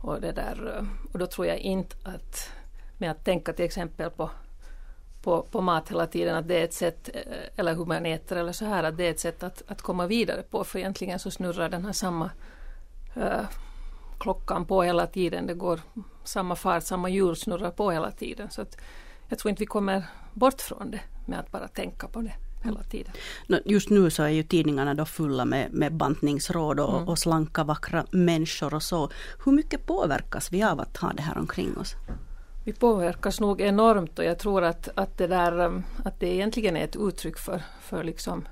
Och, 0.04 0.22
det 0.22 0.32
där, 0.32 0.78
uh, 0.78 0.88
och 1.14 1.20
då 1.20 1.26
tror 1.26 1.48
jag 1.48 1.58
inte 1.58 1.96
att 2.04 2.50
med 2.98 3.12
att 3.12 3.26
tänka 3.26 3.54
till 3.54 3.66
exempel 3.66 4.10
på, 4.10 4.30
på, 5.24 5.42
på 5.52 5.62
mat 5.62 5.90
hela 5.90 6.08
tiden, 6.08 6.36
att 6.36 6.48
det 6.48 6.60
är 6.60 6.64
ett 6.64 6.74
sätt, 6.74 7.10
eh, 7.14 7.22
eller 7.56 7.76
hur 7.76 7.86
man 7.86 8.06
äter 8.06 8.38
eller 8.38 8.52
så 8.52 8.66
här, 8.66 8.84
att 8.84 8.98
det 8.98 9.04
är 9.04 9.12
ett 9.12 9.20
sätt 9.20 9.44
att, 9.44 9.64
att 9.68 9.82
komma 9.82 10.08
vidare 10.08 10.42
på. 10.42 10.64
För 10.64 10.80
egentligen 10.80 11.20
så 11.20 11.32
snurrar 11.32 11.70
den 11.70 11.86
här 11.86 11.94
samma 11.94 12.30
klockan 14.20 14.66
på 14.66 14.84
hela 14.84 15.08
tiden. 15.08 15.48
Det 15.48 15.54
går 15.54 15.80
samma 16.24 16.56
fart, 16.56 16.84
samma 16.84 17.10
hjul 17.10 17.36
snurrar 17.36 17.72
på 17.72 17.92
hela 17.92 18.12
tiden. 18.12 18.50
Så 18.50 18.62
att, 18.62 18.78
jag 19.30 19.40
tror 19.40 19.50
inte 19.50 19.60
vi 19.60 19.66
kommer 19.66 20.04
bort 20.34 20.62
från 20.62 20.92
det 20.92 21.02
med 21.26 21.40
att 21.40 21.52
bara 21.52 21.68
tänka 21.68 22.08
på 22.08 22.22
det 22.22 22.34
hela 22.64 22.84
tiden. 22.84 23.14
Just 23.66 23.90
nu 23.90 24.10
så 24.10 24.24
är 24.24 24.30
ju 24.30 24.44
tidningarna 24.44 24.94
då 24.94 25.06
fulla 25.06 25.46
med, 25.46 25.74
med 25.74 25.94
bantningsråd 25.94 26.80
och, 26.80 26.96
mm. 26.96 27.08
och 27.08 27.20
slanka 27.20 27.64
vackra 27.64 28.06
människor 28.12 28.74
och 28.74 28.84
så. 28.84 29.10
Hur 29.46 29.52
mycket 29.52 29.86
påverkas 29.86 30.52
vi 30.52 30.64
av 30.64 30.80
att 30.80 30.98
ha 30.98 31.14
det 31.14 31.22
här 31.22 31.38
omkring 31.38 31.78
oss? 31.78 31.96
Vi 32.64 32.74
påverkas 32.74 33.40
nog 33.40 33.62
enormt 33.62 34.20
och 34.20 34.26
jag 34.26 34.40
tror 34.40 34.64
att, 34.64 34.90
att, 34.96 35.18
det, 35.18 35.28
där, 35.28 35.60
um, 35.60 35.84
att 36.06 36.20
det 36.20 36.28
egentligen 36.28 36.78
är 36.78 36.84
ett 36.84 36.96
uttryck 36.96 37.38
för, 37.38 37.62
för 37.82 38.04
liksom, 38.04 38.48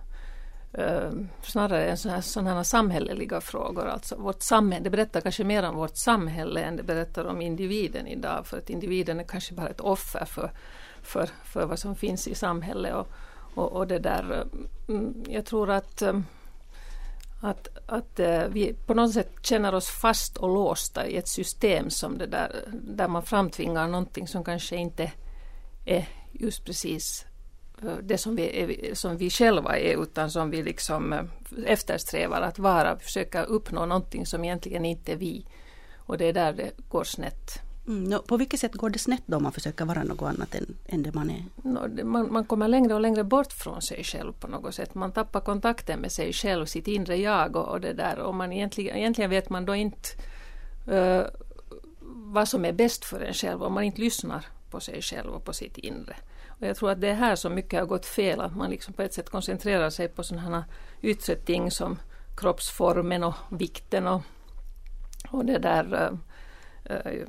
eh, 0.77 1.11
snarare 1.41 1.89
än 1.89 1.97
sådana 1.97 2.15
här, 2.15 2.21
sån 2.21 2.47
här 2.47 2.63
samhälleliga 2.63 3.41
frågor. 3.41 3.85
Alltså 3.85 4.15
vårt 4.15 4.41
samhälle, 4.41 4.83
det 4.83 4.89
berättar 4.89 5.21
kanske 5.21 5.43
mer 5.43 5.63
om 5.63 5.75
vårt 5.75 5.97
samhälle 5.97 6.61
än 6.61 6.75
det 6.75 6.83
berättar 6.83 7.25
om 7.25 7.41
individen 7.41 8.07
idag. 8.07 8.47
För 8.47 8.57
att 8.57 8.69
individen 8.69 9.19
är 9.19 9.23
kanske 9.23 9.53
bara 9.53 9.69
ett 9.69 9.81
offer 9.81 10.25
för, 10.25 10.51
för, 11.01 11.29
för 11.45 11.65
vad 11.65 11.79
som 11.79 11.95
finns 11.95 12.27
i 12.27 12.35
samhället. 12.35 12.95
Och, 12.95 13.07
och, 13.55 13.71
och 13.71 13.87
det 13.87 13.99
där, 13.99 14.47
mm, 14.89 15.23
jag 15.27 15.45
tror 15.45 15.69
att 15.69 16.01
eh, 16.01 16.19
att, 17.41 17.67
att 17.85 18.19
eh, 18.19 18.43
vi 18.49 18.73
på 18.73 18.93
något 18.93 19.13
sätt 19.13 19.31
känner 19.41 19.75
oss 19.75 19.89
fast 19.89 20.37
och 20.37 20.49
låsta 20.49 21.07
i 21.07 21.17
ett 21.17 21.27
system 21.27 21.89
som 21.89 22.17
det 22.17 22.27
där, 22.27 22.51
där 22.73 23.07
man 23.07 23.23
framtvingar 23.23 23.87
någonting 23.87 24.27
som 24.27 24.43
kanske 24.43 24.75
inte 24.75 25.11
är 25.85 26.07
just 26.31 26.65
precis 26.65 27.25
det 28.03 28.17
som 28.17 28.35
vi, 28.35 28.61
är, 28.61 28.95
som 28.95 29.17
vi 29.17 29.29
själva 29.29 29.77
är 29.77 30.03
utan 30.03 30.31
som 30.31 30.49
vi 30.49 30.63
liksom 30.63 31.13
eh, 31.13 31.23
eftersträvar 31.65 32.41
att 32.41 32.59
vara, 32.59 32.99
försöka 32.99 33.43
uppnå 33.43 33.85
någonting 33.85 34.25
som 34.25 34.43
egentligen 34.43 34.85
inte 34.85 35.11
är 35.11 35.17
vi. 35.17 35.45
Och 35.97 36.17
det 36.17 36.25
är 36.25 36.33
där 36.33 36.53
det 36.53 36.71
går 36.89 37.03
snett. 37.03 37.61
Mm, 37.87 38.21
på 38.27 38.37
vilket 38.37 38.59
sätt 38.59 38.73
går 38.73 38.89
det 38.89 38.99
snett 38.99 39.23
då 39.25 39.37
om 39.37 39.43
man 39.43 39.51
försöker 39.51 39.85
vara 39.85 40.03
något 40.03 40.21
annat 40.21 40.55
än, 40.55 40.77
än 40.85 41.03
det 41.03 41.13
man 41.13 41.29
är? 41.29 41.43
No, 41.63 42.03
man, 42.03 42.33
man, 42.33 42.45
kommer 42.45 42.67
längre 42.67 42.93
och 42.93 43.01
längre 43.01 43.23
bort 43.23 43.53
från 43.53 43.81
sig 43.81 44.03
själv 44.03 44.33
på 44.33 44.47
något 44.47 44.75
sätt. 44.75 44.95
Man 44.95 45.11
tappar 45.11 45.41
kontakten 45.41 45.99
med 45.99 46.11
sig 46.11 46.33
själv, 46.33 46.65
sitt 46.65 46.87
inre 46.87 47.15
jag 47.15 47.55
och, 47.55 47.67
och 47.67 47.81
det 47.81 47.93
där. 47.93 48.19
Och 48.19 48.35
man 48.35 48.53
egentligen, 48.53 48.97
egentligen 48.97 49.29
vet 49.29 49.49
man 49.49 49.65
då 49.65 49.75
inte 49.75 50.09
uh, 50.91 51.25
vad 52.33 52.47
som 52.47 52.65
är 52.65 52.73
bäst 52.73 53.05
för 53.05 53.21
en 53.21 53.33
själv 53.33 53.63
om 53.63 53.73
man 53.73 53.83
inte 53.83 54.01
lyssnar 54.01 54.45
på 54.69 54.79
sig 54.79 55.01
själv 55.01 55.29
och 55.29 55.45
på 55.45 55.53
sitt 55.53 55.77
inre. 55.77 56.15
Och 56.59 56.67
jag 56.67 56.75
tror 56.75 56.91
att 56.91 57.01
det 57.01 57.09
är 57.09 57.13
här 57.13 57.35
som 57.35 57.53
mycket 57.53 57.79
har 57.79 57.87
gått 57.87 58.05
fel, 58.05 58.41
att 58.41 58.55
man 58.55 58.69
liksom 58.69 58.93
på 58.93 59.01
ett 59.01 59.13
sätt 59.13 59.29
koncentrerar 59.29 59.89
sig 59.89 60.07
på 60.07 60.23
sådana 60.23 60.65
yttre 61.01 61.35
ting 61.35 61.71
som 61.71 61.99
kroppsformen 62.37 63.23
och 63.23 63.35
vikten 63.49 64.07
och, 64.07 64.21
och 65.29 65.45
det 65.45 65.57
där 65.57 66.11
äh, 66.83 66.95
äh, 66.95 67.27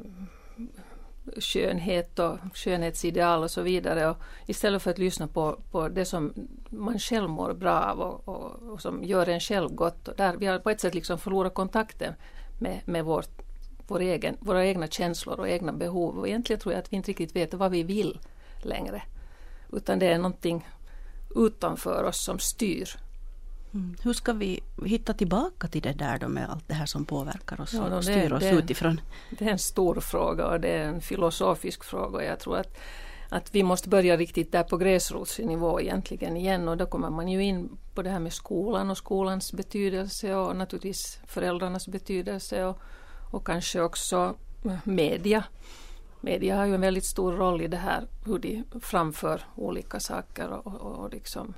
skönhet 1.41 2.19
och 2.19 2.39
skönhetsideal 2.55 3.43
och 3.43 3.51
så 3.51 3.63
vidare. 3.63 4.11
Och 4.11 4.17
istället 4.47 4.83
för 4.83 4.91
att 4.91 4.99
lyssna 4.99 5.27
på, 5.27 5.61
på 5.71 5.89
det 5.89 6.05
som 6.05 6.33
man 6.71 6.99
själv 6.99 7.31
mår 7.31 7.53
bra 7.53 7.81
av 7.81 8.01
och, 8.01 8.29
och, 8.29 8.73
och 8.73 8.83
som 8.83 9.05
gör 9.05 9.29
en 9.29 9.41
själv 9.41 9.69
gott. 9.69 10.09
Och 10.09 10.17
där 10.17 10.37
vi 10.37 10.47
har 10.47 10.59
på 10.59 10.71
ett 10.71 10.81
sätt 10.81 10.95
liksom 10.95 11.19
förlorat 11.19 11.55
kontakten 11.55 12.15
med, 12.59 12.81
med 12.85 13.05
vårt, 13.05 13.43
vår 13.87 14.01
egen, 14.01 14.37
våra 14.41 14.67
egna 14.67 14.87
känslor 14.87 15.41
och 15.41 15.49
egna 15.49 15.73
behov. 15.73 16.19
Och 16.19 16.29
egentligen 16.29 16.61
tror 16.61 16.73
jag 16.73 16.81
att 16.81 16.93
vi 16.93 16.97
inte 16.97 17.11
riktigt 17.11 17.37
vet 17.37 17.55
vad 17.55 17.71
vi 17.71 17.83
vill 17.83 18.19
längre. 18.63 19.03
Utan 19.73 19.99
det 19.99 20.07
är 20.07 20.19
någonting 20.19 20.69
utanför 21.37 22.05
oss 22.05 22.25
som 22.25 22.39
styr 22.39 22.89
Mm. 23.75 23.97
Hur 24.03 24.13
ska 24.13 24.33
vi 24.33 24.61
hitta 24.85 25.15
tillbaka 25.15 25.69
till 25.69 25.83
det 25.83 25.93
där 25.93 26.19
då 26.19 26.29
med 26.29 26.51
allt 26.51 26.69
det 26.69 26.75
här 26.75 26.87
som 26.87 27.05
påverkar 27.05 27.61
oss 27.61 27.75
Ja, 27.75 27.97
och 27.97 28.05
styr 28.05 28.29
det- 28.29 28.35
oss 28.37 28.41
det- 28.43 28.51
utifrån? 28.51 29.01
Det 29.39 29.45
är 29.45 29.51
en 29.51 29.59
stor 29.59 30.01
fråga 30.01 30.47
och 30.47 30.61
det 30.61 30.69
är 30.69 30.85
en 30.89 31.01
filosofisk 31.01 31.85
fråga. 31.85 32.25
Jag 32.25 32.41
tror 32.41 32.57
att, 32.57 32.79
att 33.29 33.55
vi 33.55 33.63
måste 33.63 33.89
börja 33.89 34.17
riktigt 34.17 34.53
där 34.53 34.63
på 34.63 34.77
gräsrotsnivå 34.77 35.81
egentligen 35.81 36.37
igen 36.37 36.69
och 36.69 36.77
då 36.77 36.87
kommer 36.87 37.11
man 37.11 37.29
ju 37.29 37.43
in 37.45 37.69
på 37.95 38.03
det 38.03 38.11
här 38.11 38.19
med 38.21 38.33
skolan 38.33 38.91
och 38.91 38.99
skolans 38.99 39.53
betydelse 39.53 40.35
och 40.35 40.57
naturligtvis 40.57 41.21
föräldrarnas 41.27 41.89
betydelse 41.89 42.65
och, 42.65 42.79
och 43.33 43.47
kanske 43.47 43.81
också 43.81 44.35
media. 44.85 45.45
Media 46.21 46.57
har 46.57 46.67
ju 46.67 46.75
en 46.75 46.81
väldigt 46.81 47.05
stor 47.05 47.33
roll 47.33 47.63
i 47.63 47.69
det 47.69 47.77
här 47.77 48.07
hur 48.25 48.39
de 48.39 48.65
framför 48.81 49.43
olika 49.57 50.01
saker 50.01 50.49
och, 50.49 50.67
och, 50.67 51.05
och 51.05 51.11
liksom 51.11 51.55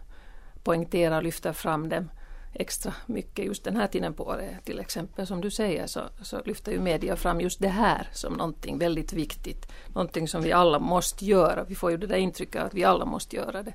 poängterar 0.63 1.17
och 1.17 1.23
lyfter 1.23 1.53
fram 1.53 1.89
dem 1.89 2.09
extra 2.53 2.95
mycket 3.07 3.45
just 3.45 3.65
den 3.65 3.77
här 3.77 3.87
tiden 3.87 4.15
på 4.15 4.25
året. 4.25 4.65
Till 4.65 4.79
exempel 4.79 5.27
som 5.27 5.41
du 5.41 5.51
säger 5.51 5.87
så, 5.87 6.01
så 6.23 6.43
lyfter 6.45 6.73
ju 6.73 6.81
media 6.81 7.17
fram 7.17 7.41
just 7.41 7.61
det 7.61 7.69
här 7.69 8.09
som 8.13 8.33
någonting 8.33 8.79
väldigt 8.79 9.13
viktigt. 9.13 9.73
Någonting 9.95 10.29
som 10.29 10.43
vi 10.43 10.53
alla 10.53 10.79
måste 10.79 11.25
göra. 11.25 11.65
Vi 11.65 11.75
får 11.75 11.91
ju 11.91 11.97
det 11.97 12.07
där 12.07 12.17
intrycket 12.17 12.63
att 12.63 12.75
vi 12.75 12.85
alla 12.85 13.05
måste 13.05 13.37
göra 13.37 13.63
det. 13.63 13.75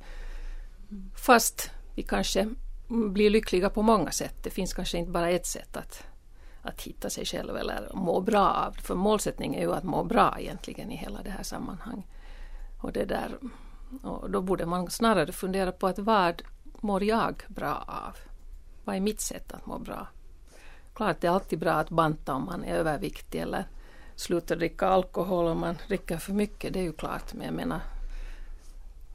Fast 1.16 1.72
vi 1.96 2.04
kanske 2.04 2.50
blir 2.88 3.30
lyckliga 3.30 3.70
på 3.70 3.82
många 3.82 4.12
sätt. 4.12 4.36
Det 4.44 4.50
finns 4.50 4.74
kanske 4.74 4.98
inte 4.98 5.12
bara 5.12 5.30
ett 5.30 5.46
sätt 5.46 5.78
att, 5.78 6.04
att 6.66 6.82
hitta 6.82 7.10
sig 7.10 7.26
själv 7.26 7.58
eller 7.58 7.90
må 7.94 8.22
bra 8.22 8.50
av. 8.50 8.72
För 8.72 8.96
målsättningen 8.96 9.56
är 9.56 9.62
ju 9.62 9.74
att 9.74 9.84
må 9.84 10.04
bra 10.04 10.36
egentligen 10.40 10.92
i 10.92 10.96
hela 10.96 11.22
det 11.24 11.30
här 11.30 11.44
sammanhanget. 11.44 12.06
Och 12.82 12.92
det 12.92 13.06
där 13.06 13.38
och 14.04 14.30
då 14.30 14.42
borde 14.42 14.66
man 14.66 14.90
snarare 14.90 15.32
fundera 15.32 15.72
på 15.72 15.88
att 15.88 16.00
vad 16.00 16.42
mår 16.82 17.04
jag 17.04 17.44
bra 17.48 17.76
av? 17.88 18.18
Vad 18.84 18.96
är 18.96 19.00
mitt 19.00 19.22
sätt 19.22 19.52
att 19.52 19.66
må 19.66 19.80
bra? 19.80 20.08
Klart 20.94 21.22
det 21.22 21.28
är 21.28 21.32
alltid 21.32 21.60
bra 21.60 21.74
att 21.74 21.90
banta 21.90 22.34
om 22.34 22.46
man 22.46 22.64
är 22.64 22.76
överviktig 22.76 23.42
eller 23.42 23.66
sluta 24.16 24.56
dricka 24.56 24.88
alkohol 24.88 25.46
om 25.46 25.60
man 25.60 25.78
dricker 25.88 26.18
för 26.18 26.34
mycket, 26.34 26.74
det 26.74 26.80
är 26.80 26.84
ju 26.84 26.94
klart. 26.94 27.34
Men 27.34 27.46
jag 27.46 27.54
menar, 27.54 27.80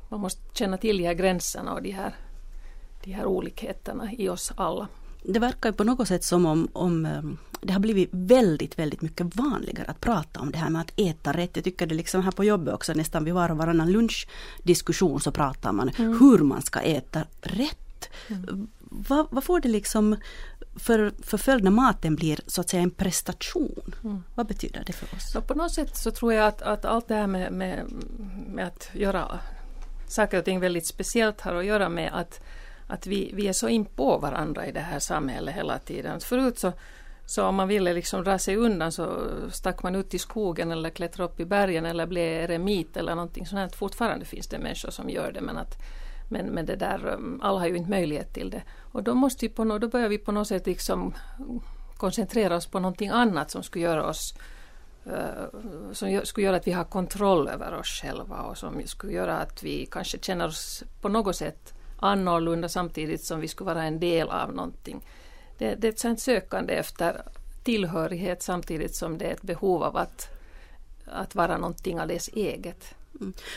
man 0.08 0.20
måste 0.20 0.42
känna 0.52 0.76
till 0.76 0.98
de 0.98 1.06
här 1.06 1.14
gränserna 1.14 1.72
och 1.72 1.82
de 1.82 1.90
här, 1.90 2.14
de 3.04 3.12
här 3.12 3.26
olikheterna 3.26 4.12
i 4.12 4.28
oss 4.28 4.52
alla. 4.56 4.88
Det 5.22 5.38
verkar 5.38 5.68
ju 5.68 5.72
på 5.72 5.84
något 5.84 6.08
sätt 6.08 6.24
som 6.24 6.46
om, 6.46 6.68
om 6.72 7.06
eh, 7.06 7.22
det 7.60 7.72
har 7.72 7.80
blivit 7.80 8.08
väldigt, 8.12 8.78
väldigt 8.78 9.02
mycket 9.02 9.36
vanligare 9.36 9.90
att 9.90 10.00
prata 10.00 10.40
om 10.40 10.50
det 10.50 10.58
här 10.58 10.70
med 10.70 10.80
att 10.80 10.92
äta 10.96 11.32
rätt. 11.32 11.50
Jag 11.56 11.64
tycker 11.64 11.86
det 11.86 11.94
liksom 11.94 12.22
här 12.22 12.30
på 12.30 12.44
jobbet 12.44 12.74
också 12.74 12.92
nästan 12.92 13.24
vid 13.24 13.34
var 13.34 13.50
och 13.50 13.56
varannan 13.56 13.92
lunchdiskussion 13.92 15.20
så 15.20 15.32
pratar 15.32 15.72
man 15.72 15.88
hur 15.88 16.38
man 16.38 16.62
ska 16.62 16.80
äta 16.80 17.22
rätt. 17.42 18.10
Vad, 18.80 19.26
vad 19.30 19.44
får 19.44 19.60
det 19.60 19.68
liksom 19.68 20.16
för, 20.76 21.12
för 21.22 21.38
följd 21.38 21.64
när 21.64 21.70
maten 21.70 22.16
blir 22.16 22.40
så 22.46 22.60
att 22.60 22.68
säga 22.68 22.82
en 22.82 22.90
prestation? 22.90 23.94
Vad 24.34 24.46
betyder 24.46 24.82
det 24.86 24.92
för 24.92 25.16
oss? 25.16 25.32
Så 25.32 25.40
på 25.40 25.54
något 25.54 25.72
sätt 25.72 25.96
så 25.96 26.10
tror 26.10 26.32
jag 26.32 26.46
att, 26.46 26.62
att 26.62 26.84
allt 26.84 27.08
det 27.08 27.14
här 27.14 27.26
med, 27.26 27.52
med, 27.52 27.84
med 28.48 28.66
att 28.66 28.90
göra 28.92 29.40
saker 30.08 30.38
och 30.38 30.44
ting 30.44 30.60
väldigt 30.60 30.86
speciellt 30.86 31.40
har 31.40 31.54
att 31.54 31.64
göra 31.64 31.88
med 31.88 32.10
att, 32.12 32.40
att 32.90 33.06
vi, 33.06 33.30
vi 33.34 33.48
är 33.48 33.52
så 33.52 33.68
in 33.68 33.84
på 33.84 34.18
varandra 34.18 34.66
i 34.66 34.72
det 34.72 34.80
här 34.80 34.98
samhället 34.98 35.54
hela 35.54 35.78
tiden. 35.78 36.20
Förut 36.20 36.58
så, 36.58 36.72
så 37.26 37.46
om 37.46 37.54
man 37.54 37.68
ville 37.68 37.92
liksom 37.92 38.24
dra 38.24 38.38
sig 38.38 38.56
undan 38.56 38.92
så 38.92 39.26
stack 39.50 39.82
man 39.82 39.94
ut 39.94 40.14
i 40.14 40.18
skogen 40.18 40.70
eller 40.70 40.90
klättrade 40.90 41.32
upp 41.32 41.40
i 41.40 41.44
bergen 41.44 41.86
eller 41.86 42.06
blev 42.06 42.42
eremit 42.42 42.96
eller 42.96 43.14
någonting 43.14 43.46
sånt. 43.46 43.76
Fortfarande 43.76 44.24
finns 44.24 44.48
det 44.48 44.58
människor 44.58 44.90
som 44.90 45.10
gör 45.10 45.32
det 45.32 45.40
men 45.40 45.58
att 45.58 45.82
men, 46.32 46.46
men 46.46 46.66
det 46.66 46.76
där, 46.76 47.06
um, 47.06 47.40
alla 47.42 47.58
har 47.58 47.66
ju 47.66 47.76
inte 47.76 47.90
möjlighet 47.90 48.34
till 48.34 48.50
det. 48.50 48.62
Och 48.92 49.02
då, 49.02 49.14
måste 49.14 49.46
vi 49.46 49.48
på 49.48 49.64
no, 49.64 49.78
då 49.78 49.88
börjar 49.88 50.08
vi 50.08 50.18
på 50.18 50.32
något 50.32 50.48
sätt 50.48 50.66
liksom 50.66 51.14
koncentrera 51.96 52.56
oss 52.56 52.66
på 52.66 52.80
någonting 52.80 53.08
annat 53.08 53.50
som 53.50 53.62
skulle 53.62 53.84
göra 53.84 54.06
oss 54.06 54.34
eh, 55.06 55.60
som 55.92 56.20
skulle 56.24 56.46
göra 56.46 56.56
att 56.56 56.66
vi 56.66 56.72
har 56.72 56.84
kontroll 56.84 57.48
över 57.48 57.74
oss 57.74 57.88
själva 57.88 58.36
och 58.42 58.58
som 58.58 58.82
skulle 58.86 59.12
göra 59.12 59.38
att 59.38 59.62
vi 59.62 59.86
kanske 59.86 60.18
känner 60.18 60.46
oss 60.46 60.84
på 61.00 61.08
något 61.08 61.36
sätt 61.36 61.74
annorlunda 62.00 62.68
samtidigt 62.68 63.24
som 63.24 63.40
vi 63.40 63.48
skulle 63.48 63.74
vara 63.74 63.84
en 63.84 64.00
del 64.00 64.28
av 64.28 64.54
någonting. 64.54 65.00
Det, 65.58 65.74
det 65.74 65.86
är 65.86 65.92
ett 65.92 65.98
sånt 65.98 66.20
sökande 66.20 66.74
efter 66.74 67.22
tillhörighet 67.64 68.42
samtidigt 68.42 68.94
som 68.94 69.18
det 69.18 69.24
är 69.24 69.32
ett 69.32 69.42
behov 69.42 69.82
av 69.82 69.96
att, 69.96 70.28
att 71.04 71.34
vara 71.34 71.56
någonting 71.58 71.98
alldeles 71.98 72.28
eget. 72.28 72.94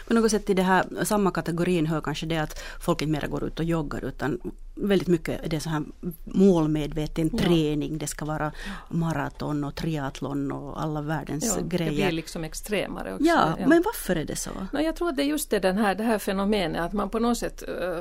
På 0.08 0.14
något 0.14 0.32
sätt 0.32 0.50
i 0.50 0.54
det 0.54 0.62
här 0.64 0.86
samma 1.04 1.32
kategorin 1.32 1.86
hör 1.86 2.02
kanske 2.02 2.26
det 2.26 2.38
att 2.38 2.60
folk 2.80 3.02
inte 3.02 3.12
mera 3.12 3.28
går 3.28 3.44
ut 3.44 3.60
och 3.60 3.66
joggar 3.66 4.06
utan 4.06 4.40
väldigt 4.76 5.08
mycket 5.08 5.46
är 5.46 5.50
det 5.50 5.60
så 5.60 5.70
här 5.70 5.84
målmedveten 6.24 7.30
Ja. 7.34 7.40
träning. 7.40 7.98
Det 7.98 8.08
ska 8.08 8.26
vara 8.26 8.52
maraton 8.90 9.64
och 9.64 9.76
triathlon 9.76 10.52
och 10.52 10.82
alla 10.82 11.02
världens 11.02 11.46
Ja, 11.46 11.62
det 11.64 11.78
grejer. 11.78 11.92
blir 11.92 12.12
liksom 12.12 12.44
extremare 12.44 13.14
också. 13.14 13.26
ja, 13.26 13.56
men 13.68 13.82
varför 13.86 14.16
är 14.16 14.26
det 14.26 14.36
så? 14.36 14.50
No, 14.74 14.80
jag 14.80 14.96
tror 14.96 15.10
att 15.10 15.16
det 15.16 15.24
är 15.24 15.28
just 15.28 15.50
det, 15.50 15.60
den 15.60 15.78
här, 15.78 15.96
det 15.96 16.04
här 16.04 16.20
fenomenet 16.20 16.82
att 16.82 16.94
man 16.94 17.10
på 17.10 17.20
något 17.20 17.38
sätt 17.38 17.64
uh, 17.70 18.00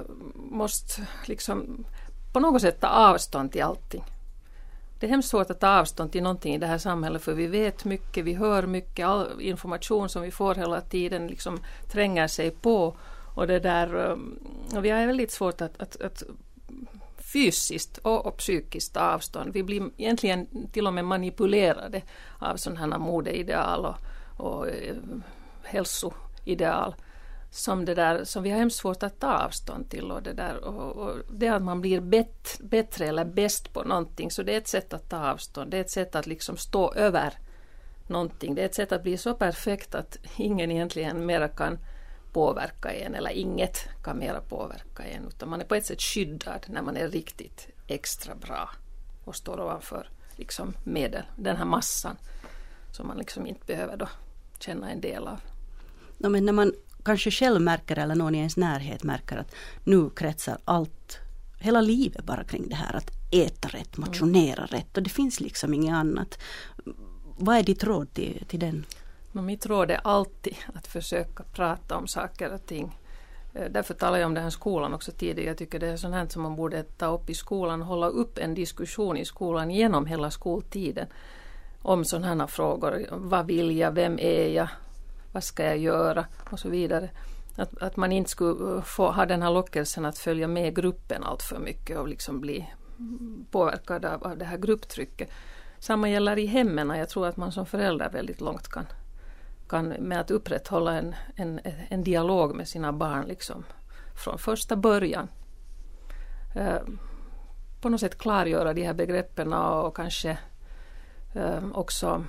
måste 0.50 1.07
liksom 1.26 1.85
på 2.33 2.40
något 2.40 2.62
sätt 2.62 2.81
ta 2.81 2.87
avstånd 2.88 3.52
till 3.52 3.62
allting. 3.62 4.04
Det 5.02 5.06
är 5.06 5.11
hemskt 5.11 5.28
svårt 5.28 5.50
att 5.50 5.61
ta 5.61 5.78
avstånd 5.78 6.12
till 6.12 6.23
någonting 6.23 6.54
i 6.54 6.59
det 6.59 6.66
här 6.66 6.78
samhället 6.78 7.23
för 7.23 7.35
vi 7.35 7.47
vet 7.47 7.85
mycket, 7.85 8.25
vi 8.25 8.35
hör 8.35 8.66
mycket, 8.66 9.06
all 9.06 9.40
information 9.40 10.09
som 10.09 10.23
vi 10.23 10.30
får 10.30 10.54
hela 10.54 10.80
tiden 10.80 11.26
liksom 11.26 11.61
tränger 11.92 12.26
sig 12.26 12.50
på. 12.50 12.97
Och 13.35 13.47
det 13.47 13.59
där, 13.59 13.94
um, 13.94 14.38
och 14.76 14.85
vi 14.85 14.90
har 14.90 15.06
väldigt 15.06 15.30
svårt 15.30 15.61
att, 15.61 15.82
att, 15.82 16.00
att 16.02 16.23
fysiskt 17.18 17.99
och, 17.99 18.26
och 18.26 18.37
psykiskt 18.37 18.94
ta 18.94 19.00
avstånd. 19.00 19.52
Vi 19.52 19.62
blir 19.62 19.90
egentligen 19.97 20.47
till 20.73 20.87
och 20.87 20.92
med 20.92 21.04
manipulerade 21.04 22.02
av 22.38 22.56
sådana 22.56 22.80
här 22.80 22.99
modeideal 22.99 23.87
och, 23.87 23.97
och 24.37 24.68
eh, 24.68 24.97
hälsoideal 25.62 26.94
som, 27.54 27.85
det 27.85 27.94
där, 27.94 28.25
som 28.25 28.42
vi 28.42 28.50
har 28.50 28.59
hemskt 28.59 28.78
svårt 28.78 29.02
att 29.02 29.21
ta 29.21 29.32
avstånd 29.32 29.90
till. 29.90 30.11
Och 30.11 30.23
det, 30.23 30.32
där, 30.32 30.64
och, 30.64 30.97
och 30.97 31.18
det 31.30 31.49
att 31.49 31.62
man 31.62 31.80
blir 31.80 32.00
bet, 32.00 32.61
bättre 32.61 33.06
eller 33.06 33.25
bäst 33.25 33.73
på 33.73 33.82
någonting, 33.82 34.30
så 34.30 34.42
det 34.42 34.54
är 34.54 34.59
ett 34.59 34.68
sätt 34.68 34.92
att 34.92 35.09
ta 35.09 35.30
avstånd. 35.30 35.71
Det 35.71 35.76
är 35.76 35.80
ett 35.80 35.90
sätt 35.90 36.14
att 36.14 36.26
liksom 36.26 36.56
stå 36.56 36.92
över 36.94 37.35
någonting. 38.06 38.54
Det 38.54 38.62
är 38.62 38.66
ett 38.66 38.75
sätt 38.75 38.92
att 38.92 39.02
bli 39.02 39.18
så 39.18 39.35
perfekt 39.35 39.94
att 39.94 40.18
ingen 40.37 40.71
egentligen 40.71 41.26
mera 41.26 41.49
kan 41.49 41.78
påverka 42.32 42.92
en 42.92 43.14
eller 43.14 43.30
inget 43.30 43.88
kan 44.04 44.18
mera 44.18 44.40
påverka 44.40 45.02
en. 45.02 45.28
Utan 45.28 45.49
man 45.49 45.61
är 45.61 45.64
på 45.64 45.75
ett 45.75 45.87
sätt 45.87 46.02
skyddad 46.02 46.66
när 46.68 46.82
man 46.82 46.97
är 46.97 47.09
riktigt 47.09 47.68
extra 47.87 48.35
bra 48.35 48.71
och 49.25 49.37
står 49.37 49.61
ovanför 49.61 50.09
liksom 50.37 50.75
medel, 50.85 51.25
den 51.37 51.56
här 51.56 51.64
massan 51.64 52.16
som 52.92 53.06
man 53.06 53.18
liksom 53.18 53.47
inte 53.47 53.66
behöver 53.66 53.97
då 53.97 54.09
känna 54.59 54.90
en 54.90 55.00
del 55.00 55.28
av. 55.28 55.40
Ja, 56.18 56.28
men 56.28 56.47
när 56.47 56.52
man 56.52 56.73
kanske 57.04 57.30
själv 57.30 57.61
märker 57.61 57.99
eller 57.99 58.14
någon 58.14 58.35
i 58.35 58.38
ens 58.38 58.56
närhet 58.56 59.02
märker 59.02 59.37
att 59.37 59.54
nu 59.85 60.11
kretsar 60.11 60.59
allt, 60.64 61.18
hela 61.59 61.80
livet 61.80 62.25
bara 62.25 62.44
kring 62.44 62.68
det 62.68 62.75
här 62.75 62.97
att 62.97 63.11
äta 63.30 63.68
rätt, 63.68 63.97
motionera 63.97 64.66
rätt 64.66 64.97
och 64.97 65.02
det 65.02 65.11
finns 65.11 65.40
liksom 65.40 65.75
inget 65.75 65.94
annat. 65.94 66.38
Vad 67.38 67.56
är 67.56 67.62
ditt 67.62 67.85
råd 67.85 68.12
till, 68.12 68.44
till 68.49 68.61
den? 68.61 68.85
Men 69.32 69.47
mitt 69.47 69.66
råd 69.66 69.90
är 69.90 70.00
alltid 70.04 70.56
att 70.75 70.87
försöka 70.87 71.42
prata 71.42 71.97
om 71.97 72.06
saker 72.06 72.54
och 72.54 72.66
ting. 72.66 72.99
Eh, 73.54 73.71
Därför 73.71 73.94
talar 73.94 74.18
jag 74.18 74.26
om 74.26 74.35
den 74.35 74.42
här 74.42 74.50
skolan 74.50 74.94
också 74.94 75.12
tidigare. 75.12 75.49
Jag 75.49 75.59
tycker 75.59 75.78
det 75.78 75.87
är 75.87 75.97
sånt 75.97 76.14
här 76.14 76.26
som 76.28 76.42
man 76.42 76.56
borde 76.56 76.82
ta 76.82 77.06
upp 77.06 77.30
i 77.30 77.35
skolan, 77.35 77.82
hålla 77.82 78.06
upp 78.06 78.38
en 78.38 78.54
diskussion 78.54 79.16
i 79.16 79.25
skolan 79.25 79.71
genom 79.71 80.06
hela 80.06 80.30
skoltiden 80.30 81.06
om 81.82 82.04
sådana 82.04 82.42
här 82.42 82.47
frågor. 82.47 83.06
Vad 83.11 83.47
vill 83.47 83.78
jag? 83.78 83.92
Vem 83.92 84.18
är 84.18 84.49
jag? 84.49 84.68
Vad 85.32 85.44
ska 85.44 85.64
jag 85.64 85.78
göra? 85.78 86.26
Och 86.50 86.58
så 86.58 86.68
vidare. 86.68 87.10
Att, 87.56 87.82
att 87.82 87.96
man 87.96 88.12
inte 88.12 88.30
skulle 88.30 88.76
eh, 88.76 88.82
få 88.82 89.10
ha 89.10 89.26
den 89.26 89.42
här 89.42 89.50
lockelsen 89.50 90.04
att 90.04 90.18
följa 90.18 90.48
med 90.48 90.76
gruppen 90.76 91.24
allt 91.24 91.42
för 91.42 91.58
mycket 91.58 91.98
och 91.98 92.08
liksom 92.08 92.40
bli 92.40 92.68
påverkad 93.50 94.04
av, 94.04 94.24
av 94.24 94.38
det 94.38 94.44
här 94.44 94.58
grupptrycket. 94.58 95.30
Samma 95.78 96.08
gäller 96.08 96.38
i 96.38 96.46
hemmen. 96.46 96.88
Jag 96.88 97.08
tror 97.08 97.26
att 97.26 97.36
man 97.36 97.52
som 97.52 97.66
förälder 97.66 98.10
väldigt 98.10 98.40
långt 98.40 98.68
kan, 98.68 98.86
kan 99.68 99.88
med 99.88 100.20
att 100.20 100.30
upprätthålla 100.30 100.92
en, 100.92 101.14
en, 101.36 101.60
en 101.88 102.04
dialog 102.04 102.54
med 102.54 102.68
sina 102.68 102.92
barn 102.92 103.24
liksom, 103.28 103.64
från 104.24 104.38
första 104.38 104.76
början. 104.76 105.28
Eh, 106.54 106.80
på 107.80 107.88
något 107.88 108.00
sätt 108.00 108.18
klargöra 108.18 108.74
de 108.74 108.82
här 108.82 108.94
begreppen 108.94 109.52
och 109.52 109.96
kanske 109.96 110.38
eh, 111.34 111.64
också 111.74 112.24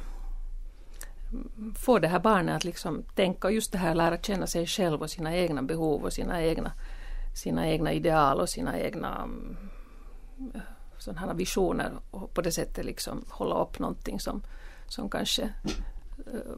få 1.76 2.00
det 2.00 2.08
här 2.08 2.20
barnet 2.20 2.56
att 2.56 2.64
liksom 2.64 3.04
tänka 3.16 3.48
och 3.48 3.54
just 3.54 3.72
det 3.72 3.78
här 3.78 3.96
lära 3.96 4.18
känna 4.18 4.48
sig 4.48 4.68
själv 4.68 5.02
och 5.02 5.10
sina 5.10 5.36
egna 5.36 5.62
behov 5.62 6.04
och 6.04 6.14
sina 6.14 6.44
egna, 6.44 6.72
sina 7.36 7.68
egna 7.68 7.94
ideal 7.94 8.40
och 8.40 8.50
sina 8.50 8.80
egna 8.80 9.30
eh, 10.56 10.62
sådana 10.98 11.20
här 11.20 11.34
visioner 11.34 11.92
och 12.12 12.34
på 12.34 12.42
det 12.42 12.52
sättet 12.52 12.86
liksom 12.86 13.26
hålla 13.30 13.56
upp 13.64 13.80
någonting 13.80 14.20
som, 14.20 14.42
som 14.88 15.10
kanske 15.10 15.50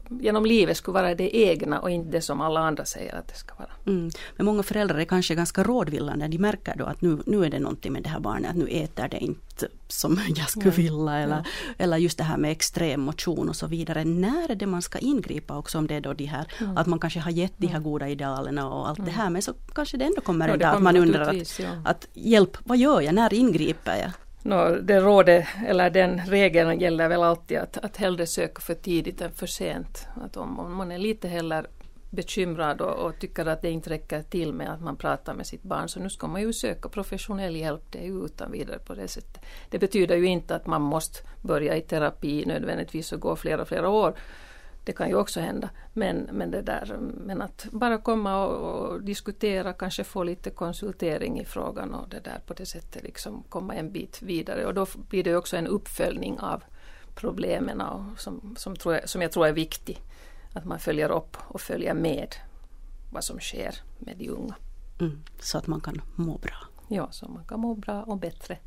genom 0.08 0.46
livet 0.46 0.76
skulle 0.76 0.94
vara 0.94 1.14
det 1.14 1.36
egna 1.36 1.80
och 1.80 1.90
inte 1.90 2.10
det 2.10 2.20
som 2.20 2.40
alla 2.40 2.60
andra 2.60 2.84
säger 2.84 3.14
att 3.14 3.28
det 3.28 3.34
ska 3.34 3.54
vara. 3.54 3.70
Mm. 3.86 4.10
Men 4.36 4.46
många 4.46 4.62
föräldrar 4.62 4.98
är 4.98 5.04
kanske 5.04 5.34
ganska 5.34 5.62
rådvillande. 5.62 6.28
De 6.28 6.38
märker 6.38 6.74
då 6.76 6.84
att 6.84 7.00
nu, 7.00 7.18
nu 7.26 7.44
är 7.44 7.50
det 7.50 7.58
någonting 7.58 7.92
med 7.92 8.02
det 8.02 8.08
här 8.08 8.20
barnet, 8.20 8.50
att 8.50 8.56
nu 8.56 8.68
äter 8.68 9.08
det 9.08 9.18
inte 9.18 9.68
som 9.88 10.20
jag 10.36 10.50
skulle 10.50 10.70
vilja. 10.70 11.12
Eller, 11.12 11.36
ja. 11.36 11.44
eller 11.78 11.96
just 11.96 12.18
det 12.18 12.24
här 12.24 12.36
med 12.36 12.50
extrem 12.50 13.00
motion 13.00 13.48
och 13.48 13.56
så 13.56 13.66
vidare. 13.66 14.04
När 14.04 14.50
är 14.50 14.54
det 14.54 14.66
man 14.66 14.82
ska 14.82 14.98
ingripa 14.98 15.58
också 15.58 15.78
om 15.78 15.86
det 15.86 15.94
är 15.94 16.00
då 16.00 16.12
de 16.12 16.24
här, 16.24 16.46
mm. 16.60 16.76
att 16.76 16.86
man 16.86 16.98
kanske 16.98 17.20
har 17.20 17.30
gett 17.30 17.54
de 17.56 17.66
här 17.66 17.80
goda 17.80 18.08
idealen 18.08 18.58
och 18.58 18.88
allt 18.88 19.04
det 19.04 19.10
här. 19.10 19.30
Men 19.30 19.42
så 19.42 19.54
kanske 19.74 19.96
det 19.96 20.04
ändå 20.04 20.20
kommer 20.20 20.48
en 20.48 20.58
dag 20.58 20.74
att 20.74 20.82
man 20.82 20.96
undrar 20.96 21.28
att, 21.28 21.58
ja. 21.58 21.68
att 21.84 22.08
hjälp, 22.12 22.56
vad 22.64 22.78
gör 22.78 23.00
jag, 23.00 23.14
när 23.14 23.34
ingriper 23.34 23.96
jag? 23.96 24.10
No, 24.46 24.80
det 24.82 25.00
rådet, 25.00 25.46
eller 25.66 25.90
den 25.90 26.20
regeln 26.26 26.80
gäller 26.80 27.08
väl 27.08 27.22
alltid 27.22 27.58
att, 27.58 27.78
att 27.78 27.96
hellre 27.96 28.26
söka 28.26 28.60
för 28.60 28.74
tidigt 28.74 29.20
än 29.20 29.32
för 29.32 29.46
sent. 29.46 30.06
Att 30.24 30.36
om, 30.36 30.58
om 30.58 30.74
man 30.74 30.92
är 30.92 30.98
lite 30.98 31.28
heller 31.28 31.66
bekymrad 32.10 32.80
och, 32.80 33.06
och, 33.06 33.18
tycker 33.18 33.46
att 33.46 33.62
det 33.62 33.70
inte 33.70 33.90
räcker 33.90 34.22
till 34.22 34.52
med 34.52 34.72
att 34.72 34.80
man 34.80 34.96
pratar 34.96 35.34
med 35.34 35.46
sitt 35.46 35.62
barn 35.62 35.88
så 35.88 36.00
nu 36.00 36.10
ska 36.10 36.26
man 36.26 36.40
ju 36.40 36.52
söka 36.52 36.88
professionell 36.88 37.56
hjälp, 37.56 37.82
det 37.90 37.98
är 37.98 38.04
ju 38.04 38.24
utan 38.24 38.52
vidare 38.52 38.78
på 38.78 38.94
det 38.94 39.08
sättet. 39.08 39.44
Det 39.70 39.78
betyder 39.78 40.16
ju 40.16 40.26
inte 40.26 40.54
att 40.54 40.66
man 40.66 40.82
måste 40.82 41.18
börja 41.42 41.76
i 41.76 41.80
terapi 41.80 42.44
nödvändigtvis 42.46 43.12
och 43.12 43.20
gå 43.20 43.36
flera, 43.36 43.64
flera 43.64 43.88
år 43.88 44.14
det 44.86 44.92
kan 44.92 45.08
ju 45.08 45.14
också 45.14 45.40
hända. 45.40 45.70
Men, 45.92 46.28
men, 46.32 46.50
det 46.50 46.62
där, 46.62 46.96
men 47.00 47.42
att 47.42 47.66
bara 47.70 47.98
komma 47.98 48.46
och, 48.46 48.92
och, 48.92 49.02
diskutera, 49.02 49.72
kanske 49.72 50.04
få 50.04 50.24
lite 50.24 50.50
konsultering 50.50 51.40
i 51.40 51.44
frågan 51.44 51.94
och 51.94 52.08
det 52.08 52.20
där 52.20 52.40
på 52.46 52.54
det 52.54 52.66
sättet 52.66 53.02
liksom 53.02 53.44
komma 53.48 53.74
en 53.74 53.92
bit 53.92 54.22
vidare. 54.22 54.66
Och 54.66 54.74
då 54.74 54.86
blir 55.08 55.24
det 55.24 55.36
också 55.36 55.56
en 55.56 55.66
uppföljning 55.66 56.40
av 56.40 56.64
problemen 57.14 57.80
och 57.80 58.20
som, 58.20 58.54
som, 58.58 58.76
tror 58.76 58.94
jag, 58.94 59.08
som 59.08 59.22
jag 59.22 59.32
tror 59.32 59.46
är 59.46 59.52
viktig. 59.52 60.00
Att 60.52 60.64
man 60.64 60.78
följer 60.78 61.10
upp 61.10 61.36
och 61.48 61.60
följer 61.60 61.94
med 61.94 62.34
vad 63.12 63.24
som 63.24 63.40
sker 63.40 63.74
med 63.98 64.16
de 64.16 64.30
unga. 64.30 64.54
Mm, 65.00 65.22
så 65.40 65.58
att 65.58 65.66
man 65.66 65.80
kan 65.80 66.02
må 66.14 66.38
bra. 66.38 66.56
Ja, 66.88 67.08
så 67.10 67.28
man 67.28 67.44
kan 67.44 67.60
må 67.60 67.74
bra 67.74 68.02
och 68.02 68.18
bättre. 68.18 68.58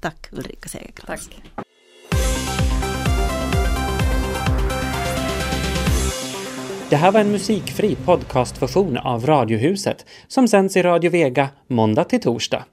Tack 0.00 0.28
Ulrika 0.32 0.68
Segerkrans. 0.68 1.28
Tack. 1.28 2.69
Det 6.90 6.96
här 6.96 7.12
var 7.12 7.20
en 7.20 7.32
musikfri 7.32 7.96
podcastversion 7.96 8.98
av 8.98 9.26
Radiohuset 9.26 10.06
som 10.28 10.48
sänds 10.48 10.76
i 10.76 10.82
Radio 10.82 11.10
Vega 11.10 11.48
måndag 11.66 12.04
till 12.04 12.20
torsdag. 12.20 12.64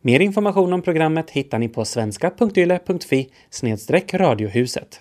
Mer 0.00 0.20
information 0.20 0.72
om 0.72 0.82
programmet 0.82 1.30
hittar 1.30 1.58
ni 1.58 1.68
på 1.68 1.84
svenska.yle.fi 1.84 3.28
radiohuset. 4.14 5.00